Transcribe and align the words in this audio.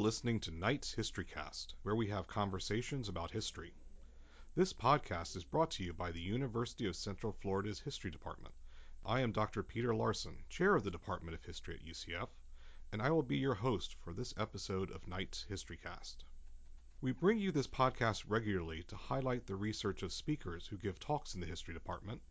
Listening 0.00 0.40
to 0.40 0.50
Knight's 0.50 0.94
Historycast, 0.94 1.74
where 1.82 1.94
we 1.94 2.06
have 2.06 2.26
conversations 2.26 3.06
about 3.06 3.32
history. 3.32 3.74
This 4.54 4.72
podcast 4.72 5.36
is 5.36 5.44
brought 5.44 5.70
to 5.72 5.84
you 5.84 5.92
by 5.92 6.10
the 6.10 6.22
University 6.22 6.86
of 6.86 6.96
Central 6.96 7.34
Florida's 7.34 7.80
History 7.80 8.10
Department. 8.10 8.54
I 9.04 9.20
am 9.20 9.30
Dr. 9.30 9.62
Peter 9.62 9.94
Larson, 9.94 10.44
Chair 10.48 10.74
of 10.74 10.84
the 10.84 10.90
Department 10.90 11.34
of 11.34 11.44
History 11.44 11.74
at 11.74 11.84
UCF, 11.84 12.30
and 12.90 13.02
I 13.02 13.10
will 13.10 13.22
be 13.22 13.36
your 13.36 13.56
host 13.56 13.94
for 14.02 14.14
this 14.14 14.32
episode 14.38 14.90
of 14.90 15.06
Knight's 15.06 15.44
Historycast. 15.50 16.24
We 17.02 17.12
bring 17.12 17.38
you 17.38 17.52
this 17.52 17.68
podcast 17.68 18.24
regularly 18.26 18.82
to 18.84 18.96
highlight 18.96 19.46
the 19.46 19.54
research 19.54 20.02
of 20.02 20.14
speakers 20.14 20.68
who 20.68 20.78
give 20.78 20.98
talks 20.98 21.34
in 21.34 21.42
the 21.42 21.46
History 21.46 21.74
Department, 21.74 22.22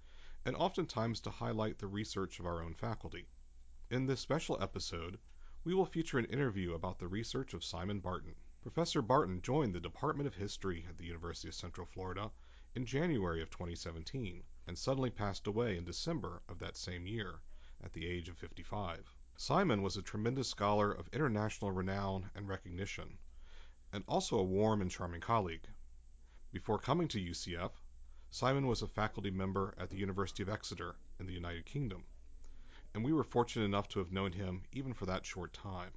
and 0.44 0.56
oftentimes 0.56 1.22
to 1.22 1.30
highlight 1.30 1.78
the 1.78 1.86
research 1.86 2.40
of 2.40 2.48
our 2.48 2.64
own 2.64 2.74
faculty. 2.74 3.28
In 3.92 4.08
this 4.08 4.22
special 4.22 4.58
episode, 4.60 5.20
we 5.66 5.74
will 5.74 5.86
feature 5.86 6.18
an 6.18 6.26
interview 6.26 6.74
about 6.74 7.00
the 7.00 7.08
research 7.08 7.54
of 7.54 7.66
Simon 7.66 8.00
Barton. 8.00 8.34
Professor 8.62 9.02
Barton 9.02 9.42
joined 9.42 9.74
the 9.74 9.80
Department 9.82 10.26
of 10.26 10.36
History 10.36 10.86
at 10.88 10.98
the 10.98 11.06
University 11.06 11.50
of 11.50 11.54
Central 11.54 11.86
Florida 11.86 12.32
in 12.76 12.86
January 12.86 13.42
of 13.42 13.50
2017 13.50 14.42
and 14.68 14.78
suddenly 14.78 15.10
passed 15.10 15.48
away 15.48 15.76
in 15.76 15.84
December 15.84 16.42
of 16.48 16.60
that 16.60 16.78
same 16.78 17.06
year 17.06 17.42
at 17.84 17.92
the 17.92 18.08
age 18.08 18.30
of 18.30 18.38
55. 18.38 19.14
Simon 19.36 19.82
was 19.82 19.98
a 19.98 20.02
tremendous 20.02 20.48
scholar 20.48 20.94
of 20.94 21.10
international 21.12 21.72
renown 21.72 22.30
and 22.36 22.48
recognition, 22.48 23.18
and 23.92 24.06
also 24.08 24.40
a 24.40 24.44
warm 24.44 24.80
and 24.80 24.92
charming 24.92 25.20
colleague. 25.22 25.68
Before 26.54 26.80
coming 26.80 27.10
to 27.10 27.20
UCF, 27.20 27.72
Simon 28.30 28.66
was 28.66 28.82
a 28.82 28.88
faculty 28.88 29.30
member 29.30 29.74
at 29.78 29.90
the 29.90 29.98
University 29.98 30.42
of 30.42 30.48
Exeter 30.48 30.96
in 31.20 31.26
the 31.26 31.34
United 31.34 31.66
Kingdom, 31.66 32.06
and 32.94 33.04
we 33.04 33.14
were 33.14 33.24
fortunate 33.24 33.66
enough 33.66 33.88
to 33.88 34.00
have 34.00 34.12
known 34.12 34.32
him 34.32 34.64
even 34.72 34.94
for 34.94 35.06
that 35.06 35.26
short 35.26 35.54
time. 35.54 35.92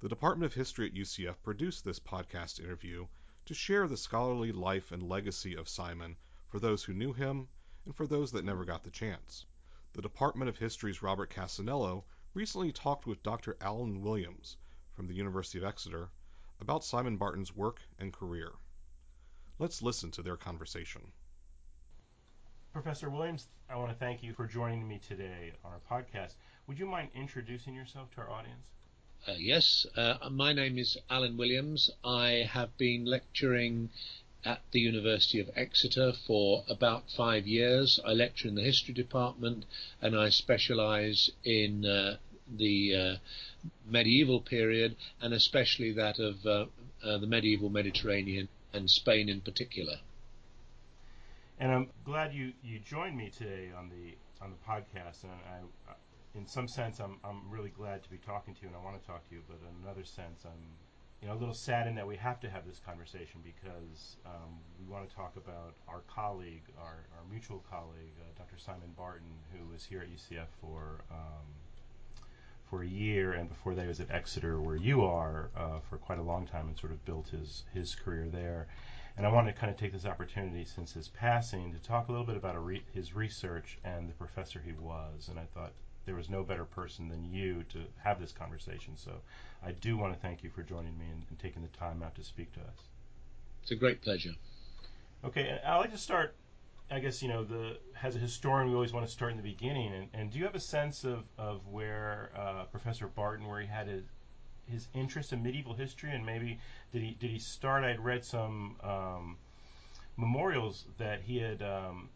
The 0.00 0.08
Department 0.08 0.46
of 0.46 0.54
History 0.54 0.86
at 0.86 0.94
UCF 0.94 1.42
produced 1.42 1.84
this 1.84 2.00
podcast 2.00 2.60
interview 2.60 3.06
to 3.44 3.54
share 3.54 3.86
the 3.86 3.96
scholarly 3.96 4.52
life 4.52 4.92
and 4.92 5.02
legacy 5.02 5.54
of 5.54 5.68
Simon 5.68 6.16
for 6.48 6.58
those 6.58 6.84
who 6.84 6.94
knew 6.94 7.12
him 7.12 7.48
and 7.84 7.94
for 7.94 8.06
those 8.06 8.32
that 8.32 8.44
never 8.44 8.64
got 8.64 8.82
the 8.82 8.90
chance. 8.90 9.46
The 9.92 10.02
Department 10.02 10.48
of 10.48 10.58
History's 10.58 11.02
Robert 11.02 11.30
Cassanello 11.30 12.04
recently 12.34 12.72
talked 12.72 13.06
with 13.06 13.22
Dr. 13.22 13.54
Alun 13.60 14.00
Williams 14.00 14.56
from 14.92 15.06
the 15.06 15.14
University 15.14 15.58
of 15.58 15.64
Exeter 15.64 16.10
about 16.60 16.84
Simon 16.84 17.16
Barton's 17.16 17.54
work 17.54 17.80
and 17.98 18.12
career. 18.12 18.52
Let's 19.58 19.82
listen 19.82 20.10
to 20.12 20.22
their 20.22 20.36
conversation. 20.36 21.12
Professor 22.82 23.08
Williams, 23.08 23.46
I 23.70 23.76
want 23.76 23.88
to 23.90 23.96
thank 23.96 24.22
you 24.22 24.34
for 24.34 24.46
joining 24.46 24.86
me 24.86 25.00
today 25.08 25.52
on 25.64 25.72
our 25.72 25.80
podcast. 25.90 26.34
Would 26.66 26.78
you 26.78 26.84
mind 26.84 27.08
introducing 27.14 27.72
yourself 27.72 28.10
to 28.14 28.20
our 28.20 28.30
audience? 28.30 28.66
Uh, 29.26 29.32
yes, 29.38 29.86
uh, 29.96 30.28
my 30.30 30.52
name 30.52 30.76
is 30.76 30.98
Alun 31.10 31.38
Williams. 31.38 31.90
I 32.04 32.46
have 32.52 32.76
been 32.76 33.06
lecturing 33.06 33.88
at 34.44 34.60
the 34.72 34.80
University 34.80 35.40
of 35.40 35.48
Exeter 35.56 36.12
for 36.26 36.66
about 36.68 37.10
five 37.10 37.46
years. 37.46 37.98
I 38.04 38.12
lecture 38.12 38.46
in 38.46 38.56
the 38.56 38.62
history 38.62 38.92
department 38.92 39.64
and 40.02 40.14
I 40.14 40.28
specialize 40.28 41.30
in 41.44 41.86
uh, 41.86 42.18
the 42.58 42.94
uh, 42.94 43.16
medieval 43.86 44.42
period 44.42 44.96
and 45.22 45.32
especially 45.32 45.92
that 45.92 46.18
of 46.18 46.44
uh, 46.44 46.66
uh, 47.02 47.16
the 47.16 47.26
medieval 47.26 47.70
Mediterranean 47.70 48.50
and 48.74 48.90
Spain 48.90 49.30
in 49.30 49.40
particular. 49.40 50.00
And 51.58 51.72
I'm 51.72 51.88
glad 52.04 52.34
you, 52.34 52.52
you 52.62 52.78
joined 52.78 53.16
me 53.16 53.30
today 53.30 53.70
on 53.76 53.88
the 53.88 54.16
on 54.44 54.50
the 54.50 54.56
podcast. 54.68 55.24
And 55.24 55.32
I, 55.32 55.94
in 56.36 56.46
some 56.46 56.68
sense, 56.68 57.00
I'm 57.00 57.18
I'm 57.24 57.48
really 57.48 57.70
glad 57.70 58.02
to 58.02 58.10
be 58.10 58.18
talking 58.18 58.54
to 58.54 58.62
you, 58.62 58.68
and 58.68 58.76
I 58.76 58.80
want 58.84 59.00
to 59.00 59.06
talk 59.06 59.26
to 59.28 59.34
you. 59.34 59.40
But 59.48 59.58
in 59.62 59.84
another 59.84 60.04
sense, 60.04 60.44
I'm 60.44 60.60
you 61.22 61.28
know 61.28 61.34
a 61.34 61.40
little 61.40 61.54
saddened 61.54 61.96
that 61.96 62.06
we 62.06 62.16
have 62.16 62.40
to 62.40 62.50
have 62.50 62.66
this 62.66 62.78
conversation 62.84 63.40
because 63.42 64.16
um, 64.26 64.60
we 64.78 64.92
want 64.92 65.08
to 65.08 65.16
talk 65.16 65.34
about 65.36 65.72
our 65.88 66.02
colleague, 66.08 66.64
our, 66.78 67.06
our 67.16 67.24
mutual 67.30 67.64
colleague, 67.70 68.12
uh, 68.20 68.24
Dr. 68.36 68.58
Simon 68.58 68.92
Barton, 68.94 69.32
who 69.52 69.72
was 69.72 69.82
here 69.82 70.02
at 70.02 70.08
UCF 70.08 70.48
for 70.60 71.00
um, 71.10 71.46
for 72.68 72.82
a 72.82 72.86
year, 72.86 73.32
and 73.32 73.48
before 73.48 73.74
that 73.74 73.82
he 73.82 73.88
was 73.88 74.00
at 74.00 74.10
Exeter, 74.10 74.60
where 74.60 74.76
you 74.76 75.04
are, 75.04 75.48
uh, 75.56 75.78
for 75.88 75.96
quite 75.96 76.18
a 76.18 76.22
long 76.22 76.46
time, 76.46 76.68
and 76.68 76.76
sort 76.76 76.92
of 76.92 77.02
built 77.06 77.28
his 77.28 77.64
his 77.72 77.94
career 77.94 78.28
there. 78.30 78.66
And 79.16 79.26
I 79.26 79.30
want 79.30 79.46
to 79.46 79.52
kind 79.52 79.70
of 79.70 79.78
take 79.78 79.92
this 79.92 80.04
opportunity 80.04 80.64
since 80.64 80.92
his 80.92 81.08
passing 81.08 81.72
to 81.72 81.78
talk 81.78 82.08
a 82.08 82.12
little 82.12 82.26
bit 82.26 82.36
about 82.36 82.62
re- 82.62 82.84
his 82.92 83.14
research 83.14 83.78
and 83.82 84.08
the 84.08 84.12
professor 84.12 84.60
he 84.64 84.72
was. 84.72 85.28
And 85.28 85.38
I 85.38 85.44
thought 85.54 85.72
there 86.04 86.14
was 86.14 86.28
no 86.28 86.42
better 86.42 86.64
person 86.64 87.08
than 87.08 87.24
you 87.24 87.64
to 87.70 87.80
have 88.04 88.20
this 88.20 88.32
conversation. 88.32 88.96
So 88.96 89.12
I 89.64 89.72
do 89.72 89.96
want 89.96 90.12
to 90.12 90.20
thank 90.20 90.42
you 90.42 90.50
for 90.50 90.62
joining 90.62 90.98
me 90.98 91.06
and, 91.10 91.24
and 91.30 91.38
taking 91.38 91.62
the 91.62 91.68
time 91.68 92.02
out 92.02 92.14
to 92.16 92.24
speak 92.24 92.52
to 92.54 92.60
us. 92.60 92.88
It's 93.62 93.70
a 93.70 93.76
great 93.76 94.02
pleasure. 94.02 94.32
Okay, 95.24 95.48
and 95.48 95.60
I'd 95.66 95.78
like 95.78 95.92
to 95.92 95.98
start 95.98 96.34
I 96.90 97.00
guess 97.00 97.20
you 97.20 97.28
know 97.28 97.42
the 97.42 97.78
as 98.00 98.14
a 98.14 98.18
historian 98.18 98.68
we 98.68 98.74
always 98.74 98.92
want 98.92 99.06
to 99.06 99.12
start 99.12 99.32
in 99.32 99.36
the 99.36 99.42
beginning 99.42 99.92
and, 99.92 100.08
and 100.14 100.30
do 100.30 100.38
you 100.38 100.44
have 100.44 100.54
a 100.54 100.60
sense 100.60 101.04
of, 101.04 101.24
of 101.36 101.66
where 101.66 102.30
uh, 102.36 102.64
Professor 102.70 103.08
Barton 103.08 103.46
where 103.48 103.60
he 103.60 103.66
had 103.66 103.88
his 103.88 104.04
his 104.70 104.88
interest 104.94 105.32
in 105.32 105.42
medieval 105.42 105.74
history 105.74 106.10
and 106.12 106.24
maybe 106.24 106.58
did 106.92 107.02
he 107.02 107.16
did 107.20 107.30
he 107.30 107.38
start 107.38 107.84
I'd 107.84 108.00
read 108.00 108.24
some 108.24 108.76
um, 108.82 109.36
memorials 110.16 110.84
that 110.98 111.22
he 111.22 111.38
had 111.38 111.62
um, 111.62 112.08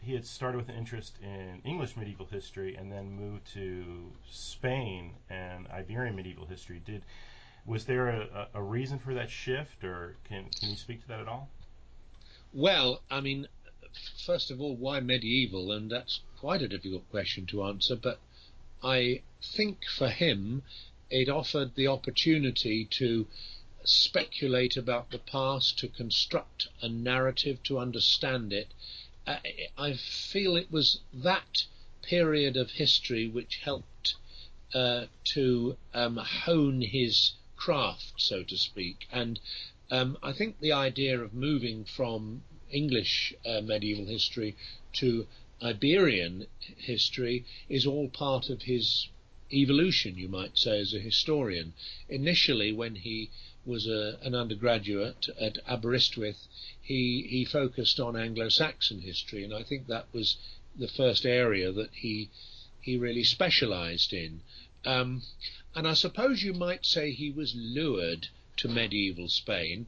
he 0.00 0.14
had 0.14 0.26
started 0.26 0.58
with 0.58 0.68
an 0.68 0.74
interest 0.74 1.16
in 1.22 1.62
English 1.64 1.96
medieval 1.96 2.26
history 2.26 2.74
and 2.74 2.90
then 2.90 3.12
moved 3.12 3.52
to 3.54 3.84
Spain 4.30 5.12
and 5.30 5.66
Iberian 5.68 6.16
medieval 6.16 6.46
history 6.46 6.82
did 6.84 7.02
was 7.64 7.84
there 7.84 8.08
a, 8.08 8.48
a 8.54 8.62
reason 8.62 8.98
for 8.98 9.14
that 9.14 9.30
shift 9.30 9.84
or 9.84 10.16
can 10.28 10.46
can 10.60 10.70
you 10.70 10.76
speak 10.76 11.02
to 11.02 11.08
that 11.08 11.20
at 11.20 11.28
all 11.28 11.48
well, 12.54 13.00
I 13.10 13.22
mean, 13.22 13.48
first 14.26 14.50
of 14.50 14.60
all, 14.60 14.76
why 14.76 15.00
medieval? 15.00 15.72
And 15.72 15.90
that's 15.90 16.20
quite 16.38 16.60
a 16.60 16.68
difficult 16.68 17.08
question 17.10 17.46
to 17.46 17.64
answer. 17.64 17.96
But 17.96 18.20
I 18.82 19.22
think 19.42 19.86
for 19.86 20.08
him, 20.10 20.62
it 21.12 21.28
offered 21.28 21.74
the 21.74 21.86
opportunity 21.86 22.86
to 22.86 23.26
speculate 23.84 24.76
about 24.76 25.10
the 25.10 25.18
past, 25.18 25.78
to 25.78 25.88
construct 25.88 26.68
a 26.80 26.88
narrative, 26.88 27.62
to 27.62 27.78
understand 27.78 28.52
it. 28.52 28.68
I 29.26 29.92
feel 29.92 30.56
it 30.56 30.72
was 30.72 31.00
that 31.12 31.66
period 32.02 32.56
of 32.56 32.70
history 32.70 33.28
which 33.28 33.56
helped 33.56 34.14
uh, 34.74 35.06
to 35.24 35.76
um, 35.92 36.16
hone 36.16 36.80
his 36.80 37.32
craft, 37.56 38.14
so 38.16 38.42
to 38.42 38.56
speak. 38.56 39.06
And 39.12 39.38
um, 39.90 40.16
I 40.22 40.32
think 40.32 40.60
the 40.60 40.72
idea 40.72 41.20
of 41.20 41.34
moving 41.34 41.84
from 41.84 42.42
English 42.70 43.34
uh, 43.44 43.60
medieval 43.60 44.06
history 44.06 44.56
to 44.94 45.26
Iberian 45.62 46.46
history 46.78 47.44
is 47.68 47.86
all 47.86 48.08
part 48.08 48.48
of 48.48 48.62
his 48.62 49.08
evolution, 49.52 50.16
you 50.16 50.28
might 50.28 50.56
say, 50.58 50.80
as 50.80 50.94
a 50.94 50.98
historian. 50.98 51.74
Initially, 52.08 52.72
when 52.72 52.96
he 52.96 53.30
was 53.64 53.86
a, 53.86 54.18
an 54.22 54.34
undergraduate 54.34 55.28
at 55.40 55.58
Aberystwyth, 55.66 56.48
he, 56.80 57.26
he 57.28 57.44
focused 57.44 58.00
on 58.00 58.16
Anglo-Saxon 58.16 59.00
history, 59.00 59.44
and 59.44 59.54
I 59.54 59.62
think 59.62 59.86
that 59.86 60.06
was 60.12 60.36
the 60.76 60.88
first 60.88 61.26
area 61.26 61.70
that 61.70 61.90
he 61.92 62.30
he 62.80 62.96
really 62.96 63.22
specialized 63.22 64.12
in. 64.12 64.40
Um, 64.84 65.22
and 65.74 65.86
I 65.86 65.94
suppose 65.94 66.42
you 66.42 66.52
might 66.52 66.84
say 66.84 67.12
he 67.12 67.30
was 67.30 67.54
lured 67.54 68.28
to 68.56 68.68
medieval 68.68 69.28
Spain 69.28 69.86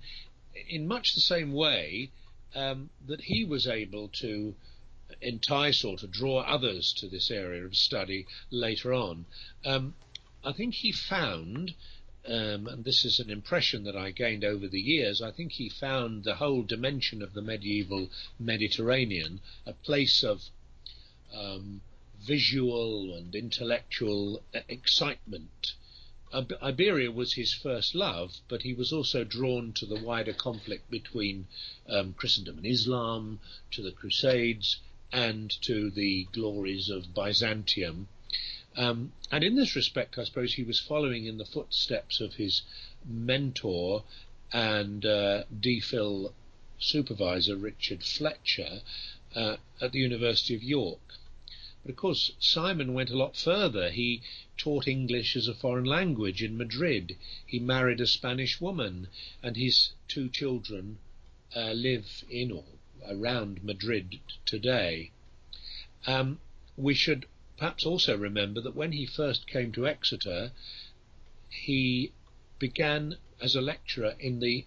in 0.69 0.87
much 0.87 1.15
the 1.15 1.21
same 1.21 1.53
way 1.53 2.11
um, 2.55 2.91
that 3.07 3.23
he 3.23 3.45
was 3.45 3.67
able 3.67 4.09
to 4.09 4.55
entice 5.21 5.85
or 5.85 5.97
to 5.97 6.07
draw 6.07 6.41
others 6.41 6.93
to 6.93 7.09
this 7.09 7.31
area 7.31 7.65
of 7.65 7.77
study 7.77 8.27
later 8.51 8.93
on. 8.93 9.27
Um, 9.65 9.95
I 10.45 10.53
think 10.53 10.75
he 10.75 10.93
found, 10.93 11.75
um, 12.27 12.67
and 12.67 12.85
this 12.85 13.05
is 13.05 13.21
an 13.21 13.31
impression 13.31 13.85
that 13.85 13.97
I 13.97 14.11
gained 14.11 14.45
over 14.45 14.69
the 14.69 14.81
years, 14.81 15.23
I 15.23 15.31
think 15.31 15.53
he 15.53 15.69
found 15.69 16.25
the 16.25 16.37
whole 16.37 16.63
dimension 16.63 17.23
of 17.23 17.33
the 17.33 17.43
medieval 17.43 18.11
Mediterranean 18.39 19.41
a 19.67 19.73
place 19.73 20.23
of 20.23 20.43
um, 21.33 21.81
visual 22.21 23.15
and 23.15 23.35
intellectual 23.35 24.43
excitement 24.69 25.75
Iberia 26.61 27.13
was 27.13 27.35
his 27.35 27.55
first 27.55 27.95
love, 27.95 28.41
but 28.49 28.63
he 28.63 28.75
was 28.75 28.93
also 28.93 29.23
drawn 29.23 29.73
to 29.75 29.87
the 29.87 30.03
wider 30.03 30.33
conflict 30.33 30.91
between 30.91 31.47
um, 31.89 32.13
Christendom 32.15 32.57
and 32.59 32.67
Islam, 32.67 33.39
to 33.71 33.83
the 33.83 33.93
Crusades, 33.93 34.81
and 35.15 35.49
to 35.63 35.91
the 35.91 36.27
glories 36.33 36.91
of 36.91 37.15
Byzantium. 37.15 38.09
Um, 38.77 39.13
and 39.31 39.45
in 39.45 39.55
this 39.55 39.77
respect, 39.77 40.19
I 40.19 40.25
suppose 40.25 40.55
he 40.55 40.65
was 40.65 40.81
following 40.81 41.25
in 41.25 41.39
the 41.39 41.45
footsteps 41.45 42.21
of 42.21 42.35
his 42.35 42.63
mentor 43.07 44.03
and 44.53 45.07
uh, 45.07 45.45
DPhil 45.57 46.33
supervisor 46.81 47.55
Richard 47.55 48.03
Fletcher 48.03 48.83
uh, 49.37 49.57
at 49.81 49.93
the 49.93 50.01
University 50.01 50.57
of 50.57 50.65
York. 50.65 51.15
But 51.85 51.91
of 51.91 51.97
course, 51.97 52.33
Simon 52.41 52.93
went 52.93 53.11
a 53.11 53.17
lot 53.17 53.37
further. 53.37 53.91
He 53.91 54.21
taught 54.57 54.89
English 54.89 55.37
as 55.37 55.47
a 55.47 55.55
foreign 55.55 55.85
language 55.85 56.43
in 56.43 56.57
Madrid. 56.57 57.17
He 57.47 57.61
married 57.61 58.01
a 58.01 58.09
Spanish 58.09 58.61
woman, 58.61 59.07
and 59.45 59.57
his 59.57 59.91
two 60.09 60.29
children 60.29 60.99
uh, 61.55 61.71
live 61.71 62.25
in 62.29 62.51
or 62.51 62.65
around 63.09 63.63
Madrid 63.63 64.21
today. 64.45 65.11
Um, 66.07 66.41
we 66.77 66.95
should 66.95 67.27
perhaps 67.57 67.87
also 67.87 68.17
remember 68.17 68.61
that 68.61 68.75
when 68.75 68.93
he 68.93 69.07
first 69.07 69.47
came 69.47 69.73
to 69.73 69.87
Exeter, 69.87 70.53
he 71.49 72.13
began 72.59 73.17
as 73.41 73.55
a 73.55 73.61
lecturer 73.61 74.17
in 74.19 74.41
the 74.41 74.65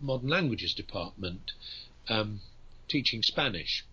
modern 0.00 0.28
languages 0.28 0.74
department, 0.74 1.52
um, 2.08 2.40
teaching 2.88 3.22
Spanish. 3.22 3.84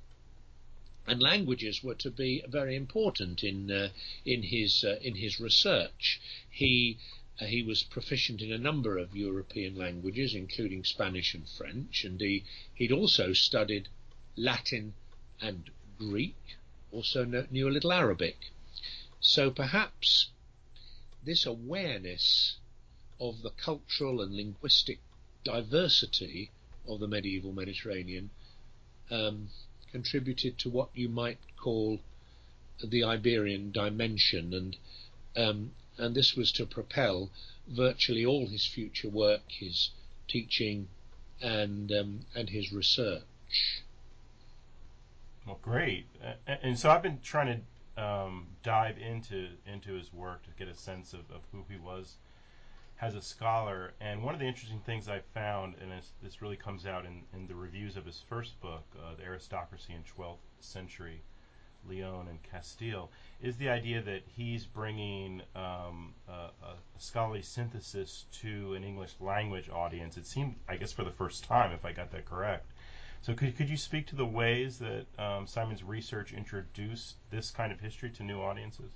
And 1.06 1.21
languages 1.21 1.83
were 1.83 1.95
to 1.95 2.12
be 2.12 2.44
very 2.47 2.75
important 2.75 3.44
in 3.44 3.71
uh, 3.71 3.89
in 4.25 4.44
his 4.44 4.83
uh, 4.83 5.00
in 5.01 5.15
his 5.15 5.39
research. 5.39 6.21
He 6.50 7.00
he 7.47 7.63
was 7.63 7.83
proficient 7.83 8.41
in 8.41 8.51
a 8.51 8.57
number 8.57 8.97
of 8.97 9.15
European 9.15 9.75
languages, 9.77 10.33
including 10.36 10.83
Spanish 10.83 11.33
and 11.33 11.47
French, 11.47 12.03
and 12.03 12.19
he 12.19 12.44
he'd 12.74 12.91
also 12.91 13.33
studied 13.33 13.88
Latin 14.36 14.94
and 15.41 15.69
Greek, 15.97 16.36
also 16.91 17.24
knew 17.24 17.68
a 17.68 17.71
little 17.71 17.91
Arabic. 17.91 18.51
So 19.21 19.51
perhaps 19.51 20.30
this 21.24 21.45
awareness 21.45 22.57
of 23.19 23.41
the 23.41 23.51
cultural 23.51 24.21
and 24.21 24.36
linguistic 24.36 25.00
diversity 25.44 26.51
of 26.88 27.00
the 27.00 27.07
medieval 27.07 27.51
Mediterranean 27.53 28.30
um, 29.12 29.50
contributed 29.91 30.57
to 30.59 30.69
what 30.69 30.89
you 30.94 31.09
might 31.09 31.39
call 31.57 32.00
the 32.83 33.03
Iberian 33.03 33.71
dimension, 33.71 34.53
and 34.53 34.77
um, 35.36 35.72
and 35.98 36.16
this 36.16 36.36
was 36.36 36.52
to 36.54 36.66
propel 36.66 37.30
virtually 37.68 38.26
all 38.26 38.48
his 38.48 38.66
future 38.66 39.10
work, 39.10 39.42
his 39.48 39.92
teaching, 40.28 40.88
and 41.42 41.92
um, 41.92 42.20
and 42.36 42.50
his 42.50 42.72
research. 42.72 43.24
Well, 45.46 45.60
great. 45.62 46.06
And 46.48 46.78
so 46.78 46.90
I've 46.90 47.02
been 47.02 47.20
trying 47.24 47.64
to 47.96 48.04
um, 48.04 48.48
dive 48.64 48.98
into 48.98 49.50
into 49.66 49.94
his 49.94 50.14
work 50.14 50.44
to 50.44 50.50
get 50.58 50.68
a 50.68 50.78
sense 50.78 51.14
of, 51.14 51.22
of 51.32 51.42
who 51.52 51.66
he 51.70 51.78
was 51.78 52.16
as 53.02 53.16
a 53.16 53.22
scholar. 53.22 53.94
And 54.02 54.24
one 54.24 54.34
of 54.34 54.40
the 54.40 54.46
interesting 54.46 54.80
things 54.80 55.08
I 55.08 55.22
found, 55.34 55.75
and 55.82 55.92
this, 55.92 56.12
this 56.22 56.42
really 56.42 56.58
comes 56.58 56.86
out 56.86 57.06
in, 57.06 57.22
in 57.34 57.48
the 57.48 57.56
reviews 57.56 57.96
of 57.96 58.06
his 58.06 58.22
first 58.28 58.60
book, 58.62 58.84
uh, 58.98 59.16
The 59.16 59.24
Aristocracy 59.24 59.94
in 59.94 60.04
12th 60.04 60.38
Century 60.60 61.22
Leon 61.88 62.28
and 62.30 62.42
Castile, 62.44 63.10
is 63.42 63.58
the 63.58 63.70
idea 63.70 64.02
that 64.02 64.22
he's 64.36 64.66
bringing 64.66 65.42
um, 65.56 66.14
a, 66.28 66.31
a, 66.31 66.76
scholarly 66.98 67.42
synthesis 67.42 68.26
to 68.42 68.74
an 68.74 68.84
English 68.84 69.14
language 69.20 69.70
audience. 69.70 70.18
It 70.18 70.26
seemed, 70.26 70.56
I 70.68 70.78
guess, 70.78 70.92
for 70.92 71.04
the 71.04 71.12
first 71.12 71.44
time, 71.44 71.72
if 71.72 71.86
I 71.86 71.92
got 71.92 72.12
that 72.12 72.26
correct. 72.26 72.66
So 73.22 73.34
could, 73.34 73.58
could 73.58 73.70
you 73.70 73.78
speak 73.78 74.08
to 74.08 74.16
the 74.16 74.26
ways 74.26 74.80
that 74.80 75.06
um, 75.18 75.46
Simon's 75.46 75.84
research 75.84 76.34
introduced 76.34 77.16
this 77.31 77.52
kind 77.52 77.72
of 77.72 77.80
history 77.80 78.10
to 78.12 78.24
new 78.24 78.42
audiences? 78.42 78.92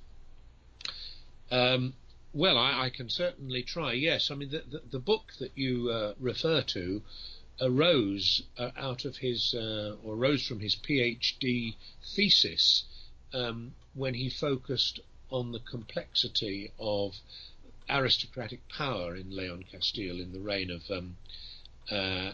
Um, 1.51 1.93
well, 2.33 2.57
I, 2.57 2.85
I, 2.85 2.89
can 2.89 3.09
certainly 3.09 3.63
try. 3.63 3.93
Yes, 3.93 4.31
I 4.31 4.35
mean 4.35 4.49
the 4.49 4.63
the, 4.69 4.81
the 4.91 4.99
book 4.99 5.33
that 5.39 5.51
you 5.55 5.89
uh, 5.89 6.13
refer 6.19 6.61
to 6.61 7.01
arose 7.61 8.43
uh, 8.57 8.71
out 8.75 9.05
of 9.05 9.17
his 9.17 9.53
uh, 9.53 9.95
or 10.03 10.15
arose 10.15 10.45
from 10.45 10.59
his 10.59 10.75
PhD 10.75 11.75
thesis 12.15 12.83
um, 13.33 13.75
when 13.93 14.13
he 14.13 14.29
focused 14.29 14.99
on 15.29 15.51
the 15.51 15.59
complexity 15.59 16.71
of 16.79 17.15
aristocratic 17.89 18.67
power 18.69 19.15
in 19.15 19.35
Leon 19.35 19.63
Castile 19.71 20.19
in 20.19 20.31
the 20.31 20.39
reign 20.39 20.69
of 20.69 20.89
um, 20.89 21.17
uh, 21.91 22.33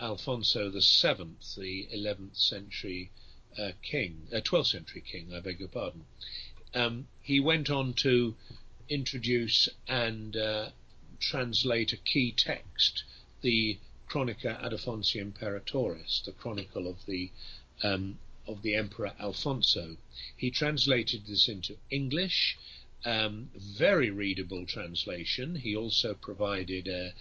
Alfonso 0.00 0.70
VII, 0.70 1.36
the 1.56 1.88
11th 1.94 2.36
century 2.36 3.10
uh, 3.58 3.72
king, 3.82 4.28
uh, 4.32 4.40
12th 4.40 4.66
century 4.68 5.00
king, 5.00 5.34
I 5.34 5.40
beg 5.40 5.60
your 5.60 5.68
pardon. 5.68 6.04
Um, 6.74 7.08
he 7.20 7.40
went 7.40 7.70
on 7.70 7.94
to 7.94 8.36
introduce 8.88 9.68
and 9.86 10.36
uh, 10.36 10.70
translate 11.20 11.92
a 11.92 11.96
key 11.96 12.32
text, 12.32 13.04
the 13.40 13.78
Chronica 14.08 14.58
Adefonsi 14.62 15.20
Imperatoris, 15.20 16.24
the 16.24 16.32
chronicle 16.32 16.86
of 16.88 17.04
the 17.06 17.30
um, 17.82 18.18
of 18.46 18.62
the 18.62 18.74
Emperor 18.74 19.12
Alfonso. 19.20 19.96
He 20.36 20.50
translated 20.50 21.26
this 21.26 21.48
into 21.48 21.76
English, 21.90 22.56
um, 23.04 23.50
very 23.54 24.10
readable 24.10 24.64
translation. 24.66 25.56
He 25.56 25.76
also 25.76 26.14
provided 26.14 26.88
a, 26.88 27.12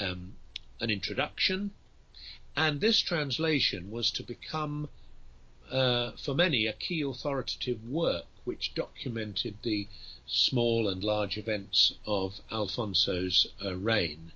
um, 0.00 0.36
an 0.80 0.90
introduction 0.90 1.72
and 2.58 2.80
this 2.80 2.98
translation 2.98 3.88
was 3.88 4.10
to 4.10 4.24
become, 4.24 4.88
uh, 5.70 6.10
for 6.16 6.34
many, 6.34 6.66
a 6.66 6.72
key 6.72 7.02
authoritative 7.02 7.88
work 7.88 8.26
which 8.42 8.74
documented 8.74 9.58
the 9.62 9.86
small 10.26 10.88
and 10.88 11.04
large 11.04 11.38
events 11.38 11.92
of 12.04 12.40
Alfonso's 12.50 13.46
uh, 13.64 13.76
reign. 13.76 14.32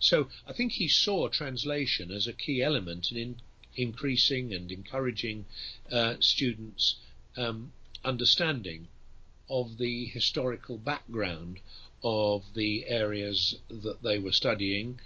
So 0.00 0.28
I 0.46 0.52
think 0.52 0.72
he 0.72 0.88
saw 0.88 1.28
translation 1.28 2.10
as 2.10 2.26
a 2.26 2.32
key 2.32 2.62
element 2.62 3.12
in, 3.12 3.18
in 3.18 3.40
increasing 3.74 4.52
and 4.52 4.72
encouraging 4.72 5.46
uh, 5.92 6.14
students' 6.20 6.96
um, 7.36 7.72
understanding 8.04 8.88
of 9.48 9.78
the 9.78 10.06
historical 10.06 10.78
background 10.78 11.60
of 12.02 12.42
the 12.54 12.86
areas 12.86 13.56
that 13.68 14.02
they 14.02 14.18
were 14.18 14.32
studying. 14.32 14.98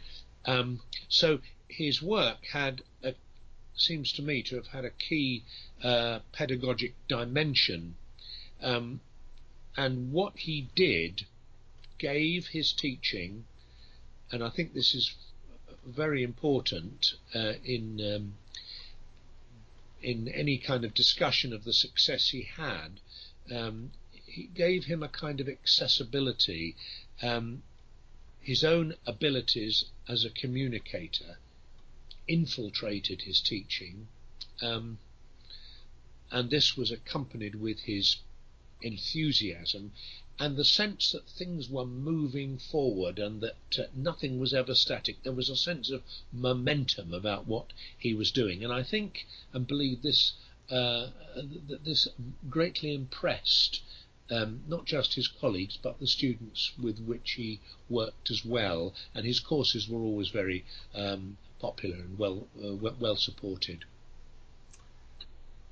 Um, 0.44 0.80
so 1.08 1.40
his 1.68 2.02
work 2.02 2.46
had 2.46 2.82
a, 3.02 3.14
seems 3.74 4.12
to 4.12 4.22
me 4.22 4.42
to 4.42 4.56
have 4.56 4.68
had 4.68 4.84
a 4.84 4.90
key 4.90 5.44
uh, 5.82 6.20
pedagogic 6.32 6.94
dimension, 7.08 7.96
um, 8.62 9.00
and 9.76 10.12
what 10.12 10.38
he 10.38 10.68
did 10.74 11.26
gave 11.98 12.48
his 12.48 12.72
teaching, 12.72 13.44
and 14.32 14.44
I 14.44 14.50
think 14.50 14.74
this 14.74 14.94
is 14.94 15.14
very 15.84 16.22
important 16.22 17.14
uh, 17.34 17.54
in 17.64 18.00
um, 18.00 18.34
in 20.02 20.28
any 20.28 20.56
kind 20.56 20.84
of 20.84 20.94
discussion 20.94 21.52
of 21.52 21.64
the 21.64 21.72
success 21.72 22.28
he 22.28 22.42
had. 22.42 23.00
Um, 23.54 23.92
he 24.24 24.44
gave 24.44 24.84
him 24.84 25.02
a 25.02 25.08
kind 25.08 25.40
of 25.40 25.48
accessibility, 25.48 26.76
um, 27.20 27.62
his 28.40 28.64
own 28.64 28.94
abilities 29.06 29.84
as 30.08 30.24
a 30.24 30.30
communicator 30.30 31.38
infiltrated 32.28 33.22
his 33.22 33.40
teaching, 33.40 34.06
um, 34.62 34.98
and 36.30 36.48
this 36.48 36.76
was 36.76 36.90
accompanied 36.90 37.56
with 37.56 37.80
his 37.80 38.16
enthusiasm 38.82 39.92
and 40.40 40.56
the 40.56 40.64
sense 40.64 41.12
that 41.12 41.28
things 41.28 41.68
were 41.68 41.84
moving 41.84 42.56
forward 42.56 43.18
and 43.18 43.42
that 43.42 43.78
uh, 43.78 43.82
nothing 43.94 44.40
was 44.40 44.54
ever 44.54 44.74
static. 44.74 45.22
There 45.22 45.34
was 45.34 45.50
a 45.50 45.56
sense 45.56 45.90
of 45.90 46.02
momentum 46.32 47.12
about 47.12 47.46
what 47.46 47.74
he 47.98 48.14
was 48.14 48.32
doing, 48.32 48.64
and 48.64 48.72
I 48.72 48.82
think 48.82 49.26
and 49.52 49.66
believe 49.66 50.00
this 50.00 50.32
uh, 50.70 51.08
this 51.84 52.08
greatly 52.48 52.94
impressed 52.94 53.82
um, 54.30 54.62
not 54.66 54.86
just 54.86 55.14
his 55.14 55.28
colleagues 55.28 55.76
but 55.76 55.98
the 55.98 56.06
students 56.06 56.72
with 56.80 57.00
which 57.00 57.32
he 57.32 57.60
worked 57.88 58.30
as 58.30 58.44
well. 58.44 58.94
And 59.14 59.26
his 59.26 59.40
courses 59.40 59.88
were 59.88 60.00
always 60.00 60.28
very 60.28 60.64
um, 60.94 61.36
popular 61.58 61.96
and 61.96 62.18
well 62.18 62.46
uh, 62.64 62.74
well 62.74 63.16
supported. 63.16 63.84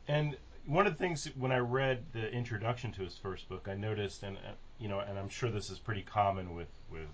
And 0.06 0.36
one 0.68 0.86
of 0.86 0.92
the 0.92 0.98
things 0.98 1.28
when 1.38 1.50
I 1.50 1.58
read 1.58 2.04
the 2.12 2.30
introduction 2.30 2.92
to 2.92 3.02
his 3.02 3.16
first 3.16 3.48
book, 3.48 3.68
I 3.68 3.74
noticed, 3.74 4.22
and 4.22 4.36
uh, 4.36 4.52
you 4.78 4.86
know, 4.86 5.00
and 5.00 5.18
I'm 5.18 5.30
sure 5.30 5.50
this 5.50 5.70
is 5.70 5.78
pretty 5.78 6.02
common 6.02 6.54
with 6.54 6.68
with 6.90 7.08